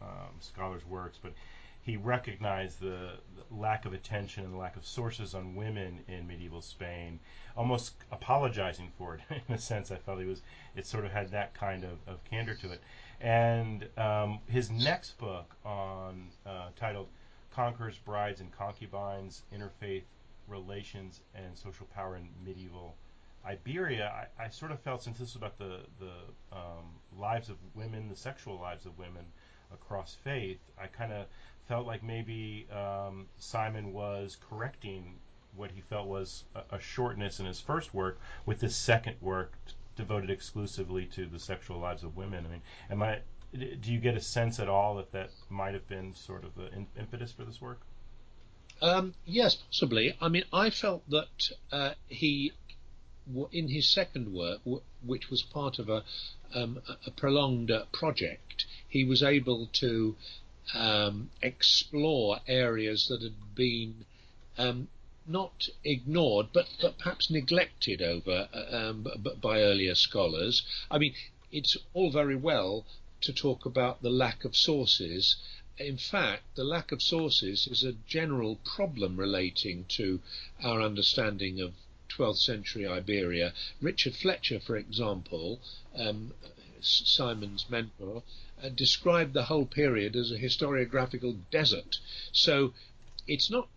um, 0.00 0.30
scholars' 0.38 0.86
works, 0.86 1.18
but 1.20 1.32
he 1.82 1.96
recognized 1.96 2.78
the, 2.80 3.14
the, 3.34 3.56
lack 3.56 3.86
of 3.86 3.92
attention 3.92 4.44
and 4.44 4.54
the 4.54 4.56
lack 4.56 4.76
of 4.76 4.86
sources 4.86 5.34
on 5.34 5.56
women 5.56 5.98
in 6.06 6.28
medieval 6.28 6.62
Spain, 6.62 7.18
almost 7.56 7.94
apologizing 8.12 8.92
for 8.96 9.16
it 9.16 9.42
in 9.48 9.54
a 9.54 9.58
sense. 9.58 9.90
I 9.90 9.96
felt 9.96 10.20
he 10.20 10.24
was 10.24 10.42
it 10.76 10.86
sort 10.86 11.04
of 11.04 11.10
had 11.10 11.28
that 11.32 11.54
kind 11.54 11.82
of, 11.82 11.98
of 12.06 12.22
candor 12.24 12.54
to 12.54 12.70
it. 12.70 12.80
And 13.20 13.88
um, 13.98 14.38
his 14.46 14.70
next 14.70 15.18
book 15.18 15.56
on 15.64 16.28
uh, 16.46 16.68
titled 16.76 17.08
conquerors, 17.52 17.98
brides, 17.98 18.40
and 18.40 18.50
concubines, 18.52 19.42
interfaith 19.52 20.02
relations, 20.48 21.20
and 21.34 21.56
social 21.56 21.86
power 21.94 22.16
in 22.16 22.28
medieval 22.44 22.96
Iberia, 23.44 24.28
I, 24.38 24.44
I 24.44 24.48
sort 24.50 24.70
of 24.70 24.80
felt 24.80 25.02
since 25.02 25.18
this 25.18 25.34
was 25.34 25.36
about 25.36 25.58
the 25.58 25.80
the 25.98 26.56
um, 26.56 26.94
lives 27.18 27.48
of 27.48 27.56
women, 27.74 28.08
the 28.08 28.16
sexual 28.16 28.58
lives 28.58 28.86
of 28.86 28.96
women 28.98 29.24
across 29.72 30.14
faith, 30.22 30.60
I 30.78 30.86
kind 30.86 31.12
of 31.12 31.26
felt 31.66 31.86
like 31.86 32.02
maybe 32.02 32.66
um, 32.70 33.26
Simon 33.38 33.92
was 33.92 34.36
correcting 34.48 35.14
what 35.56 35.70
he 35.70 35.80
felt 35.80 36.06
was 36.06 36.44
a, 36.54 36.76
a 36.76 36.80
shortness 36.80 37.40
in 37.40 37.46
his 37.46 37.60
first 37.60 37.92
work 37.92 38.20
with 38.46 38.60
this 38.60 38.76
second 38.76 39.16
work 39.20 39.52
t- 39.66 39.74
devoted 39.96 40.30
exclusively 40.30 41.06
to 41.06 41.26
the 41.26 41.38
sexual 41.38 41.78
lives 41.78 42.04
of 42.04 42.16
women. 42.16 42.46
I 42.46 42.48
mean, 42.48 42.62
am 42.90 43.02
I? 43.02 43.18
Do 43.52 43.92
you 43.92 43.98
get 43.98 44.16
a 44.16 44.20
sense 44.20 44.60
at 44.60 44.68
all 44.68 44.96
that 44.96 45.12
that 45.12 45.30
might 45.50 45.74
have 45.74 45.86
been 45.88 46.14
sort 46.14 46.44
of 46.44 46.54
the 46.54 46.70
impetus 46.98 47.32
for 47.32 47.44
this 47.44 47.60
work? 47.60 47.80
Um, 48.82 49.14
yes, 49.24 49.54
possibly. 49.54 50.16
I 50.20 50.28
mean, 50.28 50.42
I 50.52 50.70
felt 50.70 51.08
that 51.08 51.50
uh, 51.70 51.94
he, 52.08 52.52
in 53.52 53.68
his 53.68 53.88
second 53.88 54.34
work, 54.34 54.60
which 55.06 55.30
was 55.30 55.42
part 55.42 55.78
of 55.78 55.88
a, 55.88 56.02
um, 56.52 56.82
a 57.06 57.12
prolonged 57.12 57.70
uh, 57.70 57.84
project, 57.92 58.66
he 58.88 59.04
was 59.04 59.22
able 59.22 59.68
to 59.74 60.16
um, 60.74 61.30
explore 61.40 62.40
areas 62.48 63.06
that 63.06 63.22
had 63.22 63.54
been 63.54 64.04
um, 64.58 64.88
not 65.28 65.68
ignored, 65.84 66.48
but, 66.52 66.66
but 66.80 66.98
perhaps 66.98 67.30
neglected 67.30 68.02
over 68.02 68.48
uh, 68.52 68.76
um, 68.76 69.06
by 69.40 69.60
earlier 69.60 69.94
scholars. 69.94 70.62
I 70.90 70.98
mean, 70.98 71.14
it's 71.52 71.76
all 71.94 72.10
very 72.10 72.36
well 72.36 72.84
to 73.20 73.32
talk 73.32 73.64
about 73.64 74.02
the 74.02 74.10
lack 74.10 74.44
of 74.44 74.56
sources. 74.56 75.36
In 75.78 75.96
fact, 75.96 76.54
the 76.54 76.64
lack 76.64 76.92
of 76.92 77.00
sources 77.00 77.66
is 77.66 77.82
a 77.82 77.94
general 78.06 78.56
problem 78.56 79.16
relating 79.16 79.86
to 79.86 80.20
our 80.62 80.82
understanding 80.82 81.62
of 81.62 81.72
12th 82.10 82.36
century 82.36 82.86
Iberia. 82.86 83.54
Richard 83.80 84.14
Fletcher, 84.14 84.60
for 84.60 84.76
example, 84.76 85.62
um, 85.94 86.34
Simon's 86.82 87.70
mentor, 87.70 88.22
uh, 88.62 88.68
described 88.68 89.32
the 89.32 89.44
whole 89.44 89.64
period 89.64 90.14
as 90.14 90.30
a 90.30 90.38
historiographical 90.38 91.38
desert. 91.50 91.98
So 92.32 92.74
it's 93.26 93.48
not 93.48 93.68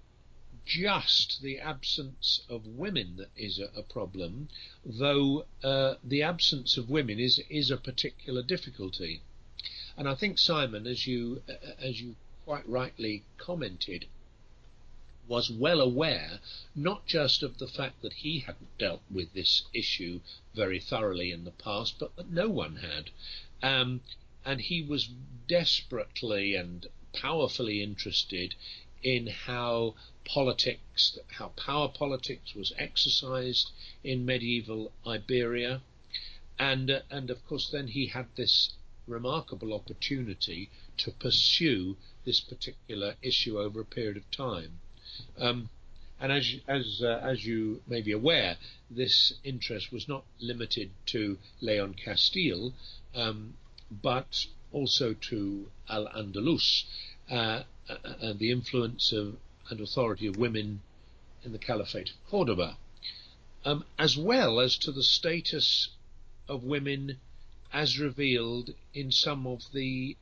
just 0.66 1.42
the 1.42 1.60
absence 1.60 2.42
of 2.50 2.68
women 2.68 3.16
that 3.16 3.30
is 3.38 3.58
a, 3.58 3.70
a 3.74 3.84
problem, 3.84 4.50
though 4.84 5.46
uh, 5.64 5.96
the 6.04 6.24
absence 6.24 6.76
of 6.76 6.90
women 6.90 7.20
is 7.20 7.40
is 7.50 7.72
a 7.72 7.78
particular 7.78 8.44
difficulty. 8.44 9.22
And 9.98 10.10
I 10.10 10.16
think 10.16 10.38
Simon, 10.38 10.88
as 10.88 11.08
you 11.08 11.42
as 11.80 12.02
you 12.02 12.16
quite 12.44 12.68
rightly 12.68 13.24
commented, 13.38 14.06
was 15.28 15.50
well 15.50 15.82
aware 15.82 16.40
not 16.76 17.06
just 17.08 17.42
of 17.42 17.58
the 17.58 17.68
fact 17.68 18.02
that 18.02 18.14
he 18.14 18.40
hadn't 18.40 18.78
dealt 18.78 19.02
with 19.10 19.34
this 19.34 19.64
issue 19.74 20.20
very 20.54 20.80
thoroughly 20.80 21.32
in 21.32 21.44
the 21.46 21.52
past, 21.52 21.98
but 21.98 22.16
that 22.16 22.30
no 22.30 22.50
one 22.50 22.76
had. 22.78 23.10
Um, 23.64 24.02
and 24.46 24.62
he 24.62 24.84
was 24.84 25.10
desperately 25.48 26.56
and 26.56 26.86
powerfully 27.14 27.82
interested 27.82 28.54
in 29.02 29.28
how 29.28 29.96
politics, 30.26 31.18
how 31.32 31.48
power 31.50 31.88
politics 31.88 32.54
was 32.54 32.74
exercised 32.78 33.72
in 34.04 34.26
medieval 34.26 34.92
Iberia. 35.08 35.82
And, 36.60 36.92
uh, 36.92 37.02
and 37.10 37.30
of 37.30 37.46
course, 37.48 37.70
then 37.70 37.88
he 37.88 38.08
had 38.08 38.28
this 38.36 38.74
remarkable 39.08 39.74
opportunity 39.74 40.70
to 40.98 41.12
pursue 41.12 41.98
this 42.26 42.40
particular 42.40 43.16
issue 43.22 43.60
over 43.60 43.82
a 43.82 43.86
period 43.86 44.18
of 44.18 44.30
time. 44.32 44.80
Um, 45.38 45.70
and 46.20 46.32
as 46.32 46.56
as 46.68 47.02
uh, 47.04 47.20
as 47.22 47.46
you 47.46 47.82
may 47.88 48.02
be 48.02 48.12
aware, 48.12 48.58
this 48.90 49.34
interest 49.44 49.92
was 49.92 50.08
not 50.08 50.24
limited 50.40 50.92
to 51.08 51.38
Leon 51.62 51.96
Castile, 51.96 52.74
um, 53.14 53.56
but 53.92 54.48
also 54.72 55.14
to 55.14 55.70
Al 55.90 56.08
Andalus, 56.08 56.84
uh, 57.30 57.64
uh, 57.90 57.98
and 58.22 58.40
the 58.40 58.52
influence 58.52 59.12
of 59.12 59.38
and 59.70 59.82
authority 59.82 60.28
of 60.28 60.38
women 60.38 60.82
in 61.44 61.52
the 61.52 61.58
Caliphate 61.58 62.10
of 62.10 62.30
Cordoba, 62.30 62.78
um, 63.64 63.84
as 63.98 64.18
well 64.18 64.60
as 64.60 64.78
to 64.78 64.92
the 64.92 65.04
status 65.04 65.90
of 66.48 66.64
women 66.64 67.20
as 67.76 68.00
revealed 68.00 68.74
in 68.94 69.12
some 69.12 69.46
of 69.46 69.62
the 69.74 70.16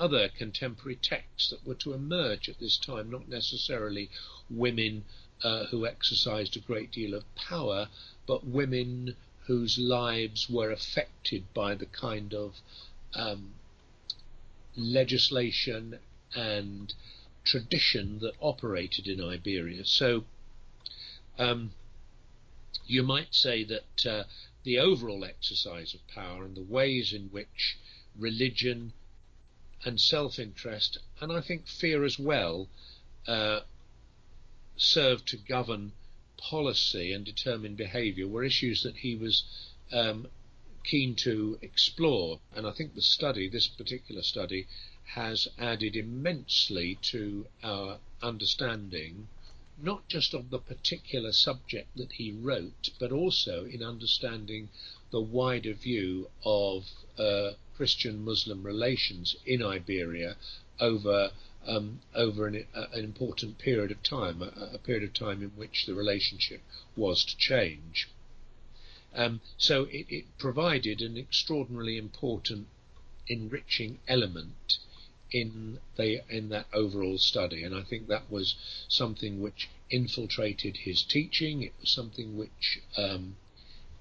other 0.00 0.28
contemporary 0.28 0.96
texts 0.96 1.50
that 1.50 1.64
were 1.64 1.76
to 1.76 1.92
emerge 1.92 2.48
at 2.48 2.58
this 2.58 2.76
time, 2.76 3.08
not 3.08 3.28
necessarily 3.28 4.10
women 4.50 5.04
uh, 5.44 5.66
who 5.66 5.86
exercised 5.86 6.56
a 6.56 6.60
great 6.60 6.90
deal 6.90 7.14
of 7.14 7.34
power, 7.36 7.88
but 8.26 8.44
women 8.44 9.14
whose 9.46 9.78
lives 9.78 10.50
were 10.50 10.72
affected 10.72 11.44
by 11.54 11.76
the 11.76 11.86
kind 11.86 12.34
of 12.34 12.56
um, 13.14 13.54
legislation 14.76 15.96
and 16.34 16.92
tradition 17.44 18.18
that 18.18 18.34
operated 18.40 19.06
in 19.06 19.22
Iberia. 19.22 19.84
So 19.84 20.24
um, 21.38 21.70
you 22.86 23.04
might 23.04 23.32
say 23.32 23.62
that 23.62 24.06
uh, 24.06 24.24
the 24.62 24.78
overall 24.78 25.24
exercise 25.24 25.94
of 25.94 26.06
power 26.08 26.44
and 26.44 26.56
the 26.56 26.62
ways 26.62 27.12
in 27.12 27.28
which 27.28 27.78
religion 28.18 28.92
and 29.84 30.00
self-interest, 30.00 30.98
and 31.20 31.32
I 31.32 31.40
think 31.40 31.66
fear 31.66 32.04
as 32.04 32.18
well, 32.18 32.68
uh, 33.26 33.60
served 34.76 35.28
to 35.28 35.36
govern 35.36 35.92
policy 36.36 37.12
and 37.12 37.24
determine 37.24 37.74
behaviour 37.74 38.26
were 38.26 38.44
issues 38.44 38.82
that 38.82 38.96
he 38.96 39.14
was 39.14 39.44
um, 39.92 40.26
keen 40.84 41.14
to 41.14 41.58
explore. 41.62 42.40
And 42.54 42.66
I 42.66 42.72
think 42.72 42.94
the 42.94 43.02
study, 43.02 43.48
this 43.48 43.68
particular 43.68 44.22
study, 44.22 44.66
has 45.14 45.48
added 45.58 45.96
immensely 45.96 46.98
to 47.02 47.46
our 47.62 47.98
understanding, 48.22 49.28
not 49.82 50.08
just 50.08 50.34
of 50.34 50.50
the 50.50 50.58
particular 50.58 51.32
subject 51.32 51.96
that 51.96 52.12
he 52.12 52.32
wrote, 52.32 52.90
but 52.98 53.12
also 53.12 53.64
in 53.64 53.82
understanding 53.82 54.68
the 55.10 55.20
wider 55.20 55.72
view 55.72 56.28
of 56.44 56.86
uh, 57.18 57.52
Christian-Muslim 57.76 58.62
relations 58.62 59.36
in 59.46 59.62
Iberia 59.62 60.36
over 60.78 61.32
um, 61.66 62.00
over 62.14 62.46
an, 62.46 62.66
uh, 62.74 62.86
an, 62.92 63.04
important 63.04 63.58
period 63.58 63.90
of 63.90 64.02
time, 64.02 64.40
a, 64.40 64.74
a, 64.74 64.78
period 64.78 65.04
of 65.04 65.12
time 65.12 65.42
in 65.42 65.50
which 65.50 65.84
the 65.84 65.94
relationship 65.94 66.62
was 66.96 67.22
to 67.24 67.36
change. 67.36 68.08
Um, 69.14 69.40
so 69.58 69.84
it, 69.84 70.06
it, 70.08 70.24
provided 70.38 71.02
an 71.02 71.18
extraordinarily 71.18 71.98
important, 71.98 72.66
enriching 73.28 73.98
element 74.08 74.78
in 75.32 75.78
the 75.96 76.22
in 76.28 76.48
that 76.48 76.66
overall 76.72 77.18
study, 77.18 77.62
and 77.62 77.74
I 77.74 77.82
think 77.82 78.08
that 78.08 78.30
was 78.30 78.54
something 78.88 79.40
which 79.40 79.68
infiltrated 79.90 80.78
his 80.78 81.02
teaching. 81.02 81.62
It 81.62 81.72
was 81.80 81.90
something 81.90 82.36
which 82.36 82.80
um, 82.96 83.36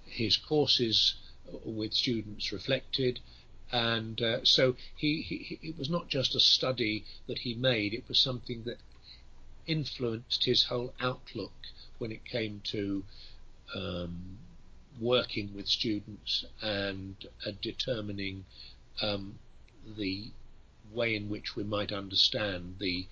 his 0.06 0.38
courses 0.38 1.16
with 1.64 1.94
students 1.94 2.52
reflected, 2.52 3.20
and 3.72 4.22
uh, 4.22 4.44
so 4.44 4.76
he, 4.96 5.22
he 5.22 5.60
it 5.62 5.78
was 5.78 5.90
not 5.90 6.08
just 6.10 6.36
a 6.36 6.40
study 6.40 7.06
that 7.28 7.40
he 7.40 7.54
made; 7.54 7.94
it 7.94 8.08
was 8.08 8.20
something 8.20 8.64
that 8.64 8.80
influenced 9.68 10.46
his 10.46 10.64
whole 10.64 10.94
outlook 11.00 11.54
when 12.00 12.12
it 12.12 12.26
came 12.26 12.62
to 12.64 13.04
um, 13.76 14.40
working 15.00 15.54
with 15.54 15.68
students 15.68 16.46
and 16.62 17.16
uh, 17.46 17.52
determining 17.62 18.46
um, 19.02 19.38
the 19.98 20.32
way 20.94 21.16
in 21.16 21.30
which 21.30 21.56
we 21.56 21.64
might 21.64 21.92
understand 21.92 22.76
the 22.80 23.08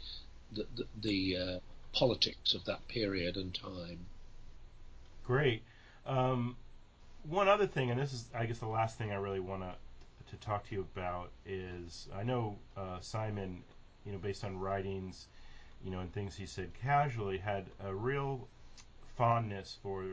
the, 0.53 0.65
the, 0.75 0.86
the 1.01 1.38
uh, 1.38 1.60
politics 1.93 2.53
of 2.53 2.63
that 2.65 2.88
period 2.88 3.36
and 3.36 3.53
time. 3.53 4.05
Great. 5.25 5.62
Um, 6.05 6.55
one 7.24 7.50
other 7.50 7.67
thing, 7.67 7.91
and 7.91 8.00
this 8.00 8.13
is, 8.13 8.25
I 8.34 8.46
guess, 8.46 8.60
the 8.60 8.67
last 8.67 8.98
thing 8.98 9.12
I 9.12 9.15
really 9.15 9.41
want 9.41 9.63
to 9.63 9.74
to 10.29 10.36
talk 10.38 10.67
to 10.67 10.75
you 10.75 10.86
about 10.93 11.31
is 11.46 12.10
I 12.13 12.24
know 12.24 12.57
uh, 12.75 13.00
Simon, 13.00 13.63
you 14.05 14.12
know, 14.12 14.17
based 14.17 14.43
on 14.43 14.60
writings, 14.60 15.27
you 15.84 15.91
know, 15.91 16.00
and 16.00 16.12
things 16.13 16.36
he 16.36 16.46
said 16.46 16.72
casually, 16.81 17.38
had 17.38 17.65
a 17.86 17.93
real 17.93 18.48
fondness 19.17 19.77
for 19.81 20.03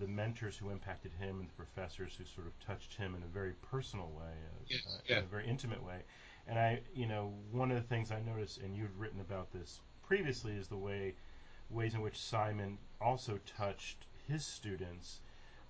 the 0.00 0.06
mentors 0.06 0.56
who 0.56 0.70
impacted 0.70 1.12
him 1.18 1.40
and 1.40 1.48
the 1.48 1.52
professors 1.54 2.14
who 2.16 2.24
sort 2.24 2.46
of 2.46 2.52
touched 2.66 2.94
him 2.94 3.14
in 3.14 3.22
a 3.22 3.32
very 3.32 3.52
personal 3.70 4.06
way, 4.16 4.32
uh, 4.32 4.64
yes, 4.68 5.00
yeah. 5.08 5.18
in 5.18 5.24
a 5.24 5.26
very 5.26 5.46
intimate 5.46 5.84
way. 5.84 5.98
And 6.46 6.58
I, 6.58 6.80
you 6.94 7.06
know, 7.06 7.32
one 7.52 7.70
of 7.70 7.76
the 7.76 7.88
things 7.88 8.10
I 8.10 8.20
noticed, 8.20 8.58
and 8.58 8.76
you've 8.76 8.98
written 8.98 9.20
about 9.20 9.52
this 9.52 9.80
previously, 10.06 10.52
is 10.52 10.68
the 10.68 10.76
way 10.76 11.14
ways 11.70 11.94
in 11.94 12.02
which 12.02 12.18
Simon 12.18 12.78
also 13.00 13.40
touched 13.56 14.04
his 14.28 14.44
students 14.44 15.20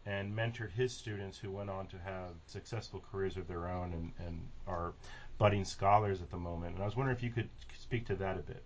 and 0.07 0.37
mentored 0.37 0.73
his 0.73 0.93
students 0.93 1.39
who 1.39 1.51
went 1.51 1.71
on 1.71 1.87
to 1.87 1.99
have 1.99 2.33
successful 2.47 3.03
careers 3.11 3.37
of 3.37 3.49
their 3.49 3.69
own 3.69 3.93
and, 3.93 4.13
and 4.27 4.41
are 4.67 4.93
budding 5.39 5.65
scholars 5.65 6.21
at 6.21 6.31
the 6.31 6.37
moment. 6.37 6.75
And 6.75 6.83
I 6.83 6.87
was 6.87 6.97
wondering 6.97 7.17
if 7.17 7.23
you 7.23 7.31
could 7.31 7.49
speak 7.81 8.07
to 8.09 8.17
that 8.17 8.37
a 8.37 8.43
bit. 8.43 8.63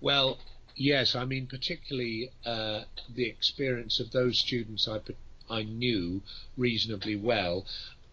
Well, 0.00 0.38
yes, 0.74 1.14
I 1.14 1.24
mean, 1.24 1.46
particularly 1.46 2.30
uh, 2.44 2.82
the 3.14 3.26
experience 3.26 4.00
of 4.00 4.10
those 4.10 4.38
students 4.38 4.88
I, 4.88 5.00
I 5.48 5.62
knew 5.62 6.22
reasonably 6.56 7.16
well. 7.16 7.64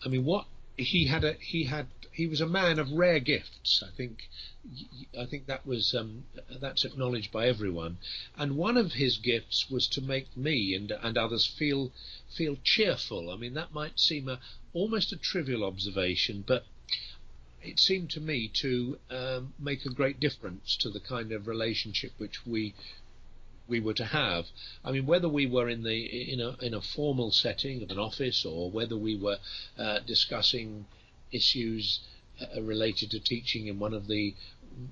I 0.06 0.10
mean, 0.10 0.26
what 0.26 0.46
he 0.80 1.06
had 1.06 1.24
a 1.24 1.34
he 1.34 1.66
had 1.66 1.88
he 2.12 2.26
was 2.28 2.42
a 2.42 2.48
man 2.48 2.80
of 2.80 2.92
rare 2.92 3.20
gifts. 3.20 3.84
I 3.86 3.92
think 3.96 4.30
I 5.18 5.26
think 5.26 5.46
that 5.48 5.66
was 5.66 5.94
um, 5.94 6.26
that's 6.50 6.86
acknowledged 6.86 7.32
by 7.32 7.48
everyone. 7.48 7.98
And 8.38 8.58
one 8.58 8.78
of 8.78 8.94
his 8.94 9.18
gifts 9.18 9.70
was 9.70 9.88
to 9.90 10.02
make 10.02 10.36
me 10.36 10.74
and 10.74 10.92
and 10.92 11.18
others 11.18 11.46
feel 11.46 11.92
feel 12.30 12.58
cheerful. 12.64 13.30
I 13.30 13.36
mean 13.36 13.54
that 13.56 13.74
might 13.74 14.00
seem 14.00 14.28
a 14.28 14.40
almost 14.74 15.12
a 15.12 15.18
trivial 15.18 15.64
observation, 15.64 16.44
but 16.46 16.66
it 17.62 17.80
seemed 17.80 18.10
to 18.12 18.22
me 18.22 18.48
to 18.48 18.98
um, 19.10 19.54
make 19.60 19.86
a 19.86 19.94
great 19.94 20.20
difference 20.20 20.78
to 20.78 20.90
the 20.90 21.02
kind 21.02 21.32
of 21.34 21.48
relationship 21.48 22.14
which 22.18 22.46
we 22.46 22.74
we 23.70 23.80
were 23.80 23.94
to 23.94 24.06
have. 24.06 24.48
I 24.84 24.92
mean, 24.92 25.06
whether 25.06 25.30
we 25.30 25.46
were 25.46 25.70
in 25.70 25.84
the 25.84 26.32
in 26.34 26.42
a 26.42 26.58
in 26.62 26.74
a 26.74 26.82
formal 26.82 27.32
setting 27.32 27.84
of 27.84 27.92
an 27.92 28.00
office 28.00 28.44
or 28.44 28.72
whether 28.72 28.98
we 28.98 29.16
were 29.16 29.38
uh, 29.78 30.00
discussing 30.00 30.86
issues 31.32 32.00
uh, 32.42 32.62
related 32.62 33.12
to 33.12 33.20
teaching 33.20 33.68
in 33.68 33.80
one 33.80 33.94
of 33.94 34.08
the 34.08 34.36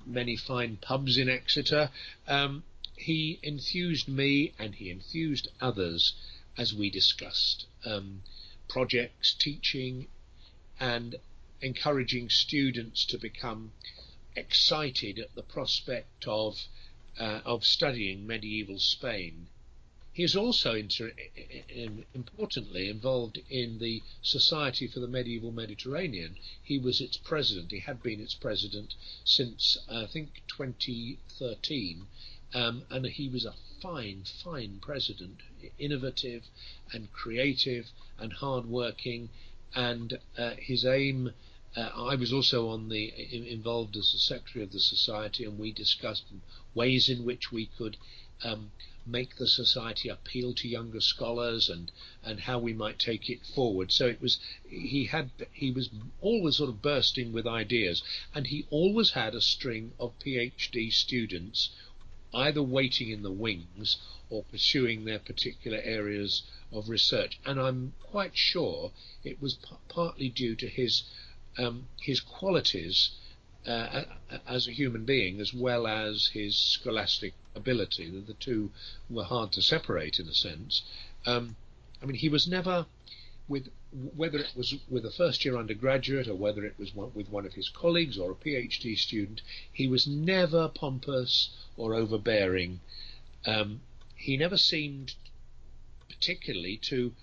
many 0.06 0.36
fine 0.36 0.76
pubs 0.76 1.16
in 1.18 1.28
Exeter, 1.28 1.90
um, 2.26 2.62
he 2.96 3.38
enthused 3.42 4.08
me 4.08 4.52
and 4.58 4.74
he 4.74 4.90
enthused 4.90 5.48
others 5.60 6.14
as 6.56 6.74
we 6.74 6.90
discussed 6.90 7.66
um, 7.84 8.22
projects, 8.68 9.34
teaching, 9.34 10.08
and 10.80 11.16
encouraging 11.60 12.28
students 12.28 13.04
to 13.04 13.18
become 13.18 13.72
excited 14.36 15.18
at 15.18 15.34
the 15.34 15.42
prospect 15.42 16.26
of 16.26 16.56
uh, 17.18 17.40
of 17.44 17.64
studying 17.64 18.26
medieval 18.26 18.78
Spain. 18.78 19.48
He 20.18 20.24
is 20.24 20.34
also 20.34 20.74
inter- 20.74 21.12
in, 21.68 22.04
importantly 22.12 22.88
involved 22.88 23.38
in 23.48 23.78
the 23.78 24.02
Society 24.20 24.88
for 24.88 24.98
the 24.98 25.06
Medieval 25.06 25.52
Mediterranean. 25.52 26.36
He 26.60 26.76
was 26.76 27.00
its 27.00 27.16
president. 27.16 27.70
He 27.70 27.78
had 27.78 28.02
been 28.02 28.20
its 28.20 28.34
president 28.34 28.94
since 29.22 29.78
uh, 29.88 30.02
I 30.02 30.06
think 30.06 30.42
2013, 30.48 32.08
um, 32.52 32.82
and 32.90 33.06
he 33.06 33.28
was 33.28 33.44
a 33.44 33.54
fine, 33.80 34.24
fine 34.24 34.80
president, 34.80 35.40
innovative 35.78 36.48
and 36.92 37.12
creative 37.12 37.92
and 38.18 38.32
hardworking. 38.32 39.28
And 39.74 40.18
uh, 40.36 40.54
his 40.56 40.84
aim 40.84 41.32
uh, 41.76 41.90
I 41.94 42.14
was 42.14 42.32
also 42.32 42.68
on 42.68 42.88
the 42.88 43.12
involved 43.52 43.96
as 43.96 44.12
the 44.12 44.18
secretary 44.18 44.64
of 44.64 44.72
the 44.72 44.80
society, 44.80 45.44
and 45.44 45.58
we 45.58 45.70
discussed 45.72 46.24
ways 46.74 47.08
in 47.08 47.24
which 47.24 47.52
we 47.52 47.66
could 47.66 47.96
um, 48.42 48.70
make 49.04 49.36
the 49.36 49.46
society 49.46 50.08
appeal 50.08 50.54
to 50.54 50.68
younger 50.68 51.00
scholars 51.00 51.68
and 51.68 51.90
and 52.22 52.40
how 52.40 52.58
we 52.58 52.72
might 52.72 52.98
take 52.98 53.30
it 53.30 53.44
forward. 53.46 53.90
So 53.92 54.06
it 54.06 54.20
was 54.20 54.38
he 54.68 55.04
had 55.06 55.30
he 55.52 55.70
was 55.70 55.90
always 56.20 56.56
sort 56.56 56.70
of 56.70 56.82
bursting 56.82 57.32
with 57.32 57.46
ideas, 57.46 58.02
and 58.34 58.46
he 58.46 58.66
always 58.70 59.10
had 59.10 59.34
a 59.34 59.40
string 59.40 59.92
of 59.98 60.18
PhD 60.18 60.92
students 60.92 61.70
either 62.34 62.62
waiting 62.62 63.10
in 63.10 63.22
the 63.22 63.30
wings 63.30 63.96
or 64.30 64.42
pursuing 64.44 65.04
their 65.04 65.18
particular 65.18 65.78
areas 65.78 66.42
of 66.70 66.88
research. 66.88 67.38
And 67.46 67.58
I'm 67.58 67.94
quite 68.02 68.36
sure 68.36 68.92
it 69.24 69.40
was 69.40 69.54
p- 69.54 69.76
partly 69.88 70.28
due 70.28 70.54
to 70.56 70.68
his 70.68 71.04
um, 71.58 71.88
his 72.00 72.20
qualities 72.20 73.10
uh, 73.66 74.04
as 74.46 74.66
a 74.66 74.72
human 74.72 75.04
being 75.04 75.40
as 75.40 75.52
well 75.52 75.86
as 75.86 76.28
his 76.32 76.56
scholastic 76.56 77.34
ability. 77.54 78.10
The, 78.10 78.20
the 78.20 78.34
two 78.34 78.70
were 79.10 79.24
hard 79.24 79.52
to 79.52 79.62
separate 79.62 80.18
in 80.18 80.28
a 80.28 80.34
sense. 80.34 80.82
Um, 81.26 81.56
I 82.02 82.06
mean, 82.06 82.16
he 82.16 82.28
was 82.28 82.46
never 82.46 82.86
with 83.48 83.68
whether 84.14 84.38
it 84.38 84.52
was 84.54 84.74
with 84.90 85.04
a 85.06 85.10
first 85.10 85.44
year 85.44 85.56
undergraduate 85.56 86.28
or 86.28 86.34
whether 86.34 86.64
it 86.64 86.78
was 86.78 86.94
one, 86.94 87.10
with 87.14 87.30
one 87.30 87.46
of 87.46 87.54
his 87.54 87.70
colleagues 87.70 88.18
or 88.18 88.30
a 88.30 88.34
PhD 88.34 88.96
student, 88.96 89.40
he 89.72 89.86
was 89.88 90.06
never 90.06 90.68
pompous 90.68 91.50
or 91.76 91.94
overbearing. 91.94 92.80
Um, 93.46 93.80
he 94.14 94.36
never 94.36 94.58
seemed 94.58 95.14
particularly 96.08 96.76
to 96.82 97.14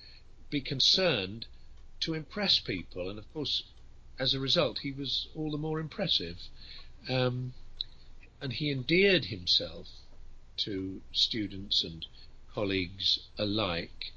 be 0.50 0.62
concerned 0.62 1.46
to 2.00 2.14
impress 2.14 2.60
people, 2.60 3.10
and 3.10 3.20
of 3.20 3.32
course, 3.34 3.64
as 4.20 4.34
a 4.34 4.40
result, 4.40 4.80
he 4.80 4.92
was 4.92 5.28
all 5.36 5.52
the 5.52 5.58
more 5.58 5.80
impressive. 5.80 6.38
Um, 7.10 7.54
and 8.42 8.54
he 8.54 8.72
endeared 8.72 9.26
himself 9.26 9.88
to 10.58 11.02
students 11.12 11.84
and 11.84 12.06
colleagues 12.54 13.20
alike 13.38 14.14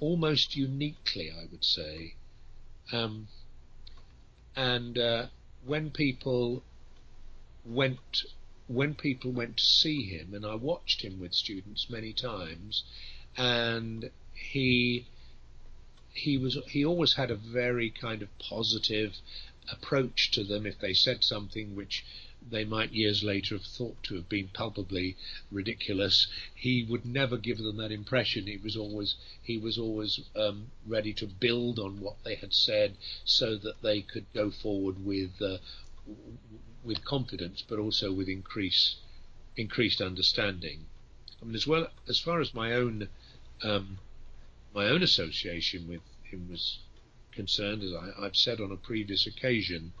almost 0.00 0.56
uniquely, 0.56 1.30
I 1.30 1.46
would 1.50 1.64
say. 1.64 2.14
Um, 2.92 3.28
and 4.54 4.98
uh, 4.98 5.26
when 5.64 5.90
people 5.90 6.62
went 7.64 8.24
when 8.66 8.94
people 8.94 9.30
went 9.30 9.58
to 9.58 9.64
see 9.64 10.04
him, 10.04 10.32
and 10.32 10.46
I 10.46 10.54
watched 10.54 11.02
him 11.02 11.20
with 11.20 11.34
students 11.34 11.90
many 11.90 12.12
times, 12.14 12.82
and 13.36 14.10
he 14.32 15.06
he 16.14 16.38
was 16.38 16.56
he 16.68 16.84
always 16.84 17.14
had 17.14 17.30
a 17.30 17.34
very 17.34 17.90
kind 17.90 18.22
of 18.22 18.38
positive 18.38 19.16
approach 19.72 20.30
to 20.30 20.44
them 20.44 20.64
if 20.64 20.78
they 20.78 20.94
said 20.94 21.24
something 21.24 21.74
which 21.74 22.04
they 22.50 22.64
might 22.64 22.92
years 22.92 23.24
later 23.24 23.56
have 23.56 23.66
thought 23.66 24.02
to 24.02 24.14
have 24.14 24.28
been 24.28 24.48
palpably 24.48 25.16
ridiculous. 25.50 26.26
He 26.54 26.84
would 26.84 27.04
never 27.04 27.36
give 27.36 27.58
them 27.58 27.78
that 27.78 27.90
impression. 27.90 28.46
He 28.46 28.58
was 28.58 28.76
always 28.76 29.16
he 29.42 29.58
was 29.58 29.76
always 29.78 30.20
um, 30.36 30.70
ready 30.86 31.12
to 31.14 31.26
build 31.26 31.78
on 31.78 32.00
what 32.00 32.22
they 32.22 32.36
had 32.36 32.54
said, 32.54 32.96
so 33.24 33.56
that 33.56 33.82
they 33.82 34.02
could 34.02 34.26
go 34.32 34.50
forward 34.50 35.04
with 35.04 35.40
uh, 35.42 35.58
with 36.84 37.04
confidence, 37.04 37.64
but 37.66 37.78
also 37.78 38.12
with 38.12 38.28
increase 38.28 38.96
increased 39.56 40.00
understanding. 40.00 40.86
I 41.40 41.46
mean, 41.46 41.54
as 41.54 41.66
well 41.66 41.88
as 42.08 42.20
far 42.20 42.40
as 42.40 42.54
my 42.54 42.72
own 42.72 43.08
um, 43.62 43.98
my 44.74 44.86
own 44.86 45.02
association 45.02 45.88
with 45.88 46.00
him 46.24 46.48
was 46.50 46.80
concerned, 47.32 47.82
as 47.82 47.92
I, 47.94 48.24
have 48.24 48.36
said 48.36 48.60
on 48.60 48.72
a 48.72 48.76
previous 48.76 49.26
occasion, 49.26 49.92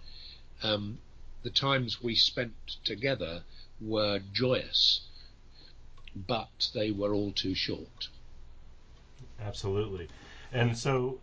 um, 0.62 0.98
the 1.42 1.50
times 1.50 2.02
we 2.02 2.14
spent 2.14 2.54
together 2.84 3.42
were 3.80 4.20
joyous, 4.32 5.02
but 6.14 6.70
they 6.74 6.90
were 6.90 7.14
all 7.14 7.32
too 7.32 7.54
short. 7.54 8.08
Absolutely, 9.40 10.08
and 10.52 10.76
so 10.76 11.20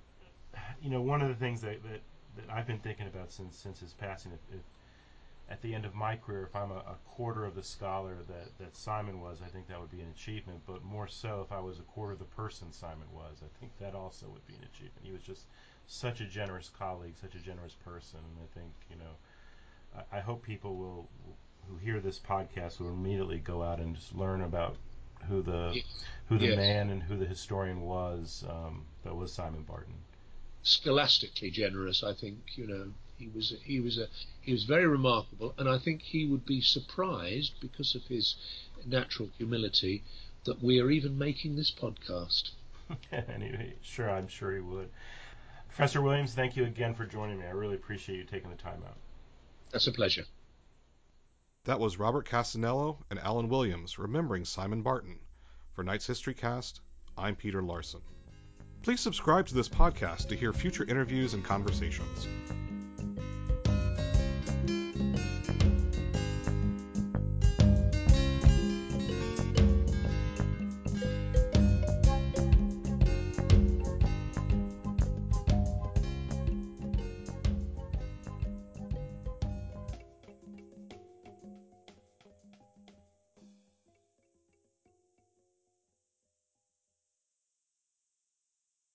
you 0.81 0.89
know 0.89 1.01
one 1.01 1.21
of 1.21 1.29
the 1.29 1.35
things 1.35 1.61
that 1.61 1.81
that, 1.83 2.01
that 2.35 2.53
I've 2.53 2.67
been 2.67 2.79
thinking 2.79 3.07
about 3.07 3.31
since 3.31 3.55
since 3.55 3.79
his 3.79 3.93
passing, 3.93 4.31
if, 4.33 4.55
if 4.55 4.61
at 5.51 5.61
the 5.61 5.75
end 5.75 5.83
of 5.85 5.93
my 5.93 6.15
career, 6.15 6.43
if 6.43 6.55
I'm 6.55 6.71
a, 6.71 6.75
a, 6.75 6.95
quarter 7.05 7.43
of 7.43 7.55
the 7.55 7.63
scholar 7.63 8.15
that, 8.29 8.57
that 8.57 8.75
Simon 8.75 9.19
was, 9.19 9.39
I 9.45 9.49
think 9.49 9.67
that 9.67 9.79
would 9.79 9.91
be 9.91 9.99
an 9.99 10.07
achievement. 10.15 10.61
But 10.65 10.83
more 10.83 11.07
so, 11.07 11.43
if 11.45 11.51
I 11.51 11.59
was 11.59 11.77
a 11.77 11.83
quarter 11.83 12.13
of 12.13 12.19
the 12.19 12.25
person 12.25 12.71
Simon 12.71 13.07
was, 13.13 13.41
I 13.43 13.59
think 13.59 13.73
that 13.79 13.93
also 13.93 14.27
would 14.27 14.47
be 14.47 14.53
an 14.53 14.63
achievement. 14.63 15.03
He 15.03 15.11
was 15.11 15.21
just 15.21 15.41
such 15.87 16.21
a 16.21 16.25
generous 16.25 16.69
colleague, 16.69 17.15
such 17.19 17.35
a 17.35 17.39
generous 17.39 17.73
person, 17.73 18.19
and 18.19 18.37
I 18.41 18.57
think 18.57 18.71
you 18.89 18.95
know, 18.95 20.03
I, 20.11 20.17
I 20.17 20.19
hope 20.21 20.41
people 20.41 20.75
will, 20.77 21.09
who 21.67 21.75
hear 21.75 21.99
this 21.99 22.17
podcast 22.17 22.79
will 22.79 22.89
immediately 22.89 23.39
go 23.39 23.61
out 23.61 23.79
and 23.79 23.93
just 23.93 24.15
learn 24.15 24.41
about 24.41 24.77
who 25.27 25.41
the 25.41 25.81
who 26.29 26.37
the 26.37 26.47
yes. 26.47 26.57
man 26.57 26.89
and 26.89 27.03
who 27.03 27.17
the 27.17 27.25
historian 27.25 27.81
was 27.81 28.45
um, 28.49 28.85
that 29.03 29.15
was 29.15 29.33
Simon 29.33 29.63
Barton. 29.63 29.95
Scholastically 30.63 31.51
generous, 31.51 32.03
I 32.03 32.13
think. 32.13 32.37
You 32.55 32.67
know, 32.67 32.85
he 33.21 33.29
was 33.33 33.53
he 33.63 33.79
was 33.79 33.97
a 33.97 34.07
he 34.41 34.51
was 34.51 34.63
very 34.63 34.87
remarkable, 34.87 35.53
and 35.57 35.69
I 35.69 35.77
think 35.77 36.01
he 36.01 36.25
would 36.25 36.45
be 36.45 36.61
surprised 36.61 37.53
because 37.61 37.93
of 37.95 38.03
his 38.05 38.35
natural 38.85 39.29
humility 39.37 40.03
that 40.45 40.63
we 40.63 40.81
are 40.81 40.89
even 40.89 41.17
making 41.17 41.55
this 41.55 41.71
podcast. 41.71 42.49
anyway, 43.11 43.75
sure, 43.83 44.09
I'm 44.09 44.27
sure 44.27 44.53
he 44.53 44.61
would. 44.61 44.89
Professor 45.67 46.01
Williams, 46.01 46.33
thank 46.33 46.57
you 46.57 46.65
again 46.65 46.95
for 46.95 47.05
joining 47.05 47.39
me. 47.39 47.45
I 47.45 47.51
really 47.51 47.75
appreciate 47.75 48.17
you 48.17 48.23
taking 48.23 48.49
the 48.49 48.57
time 48.57 48.81
out. 48.85 48.97
That's 49.71 49.87
a 49.87 49.91
pleasure. 49.91 50.25
That 51.65 51.79
was 51.79 51.99
Robert 51.99 52.27
Cassanello 52.27 52.97
and 53.09 53.19
Alun 53.19 53.47
Williams 53.47 53.99
remembering 53.99 54.45
Simon 54.45 54.81
Barton. 54.81 55.19
For 55.73 55.83
Knights 55.83 56.07
History 56.07 56.33
Cast, 56.33 56.81
I'm 57.17 57.35
Peter 57.35 57.61
Larson. 57.61 58.01
Please 58.81 58.99
subscribe 58.99 59.47
to 59.47 59.53
this 59.53 59.69
podcast 59.69 60.27
to 60.29 60.35
hear 60.35 60.51
future 60.51 60.83
interviews 60.83 61.33
and 61.33 61.45
conversations. 61.45 62.27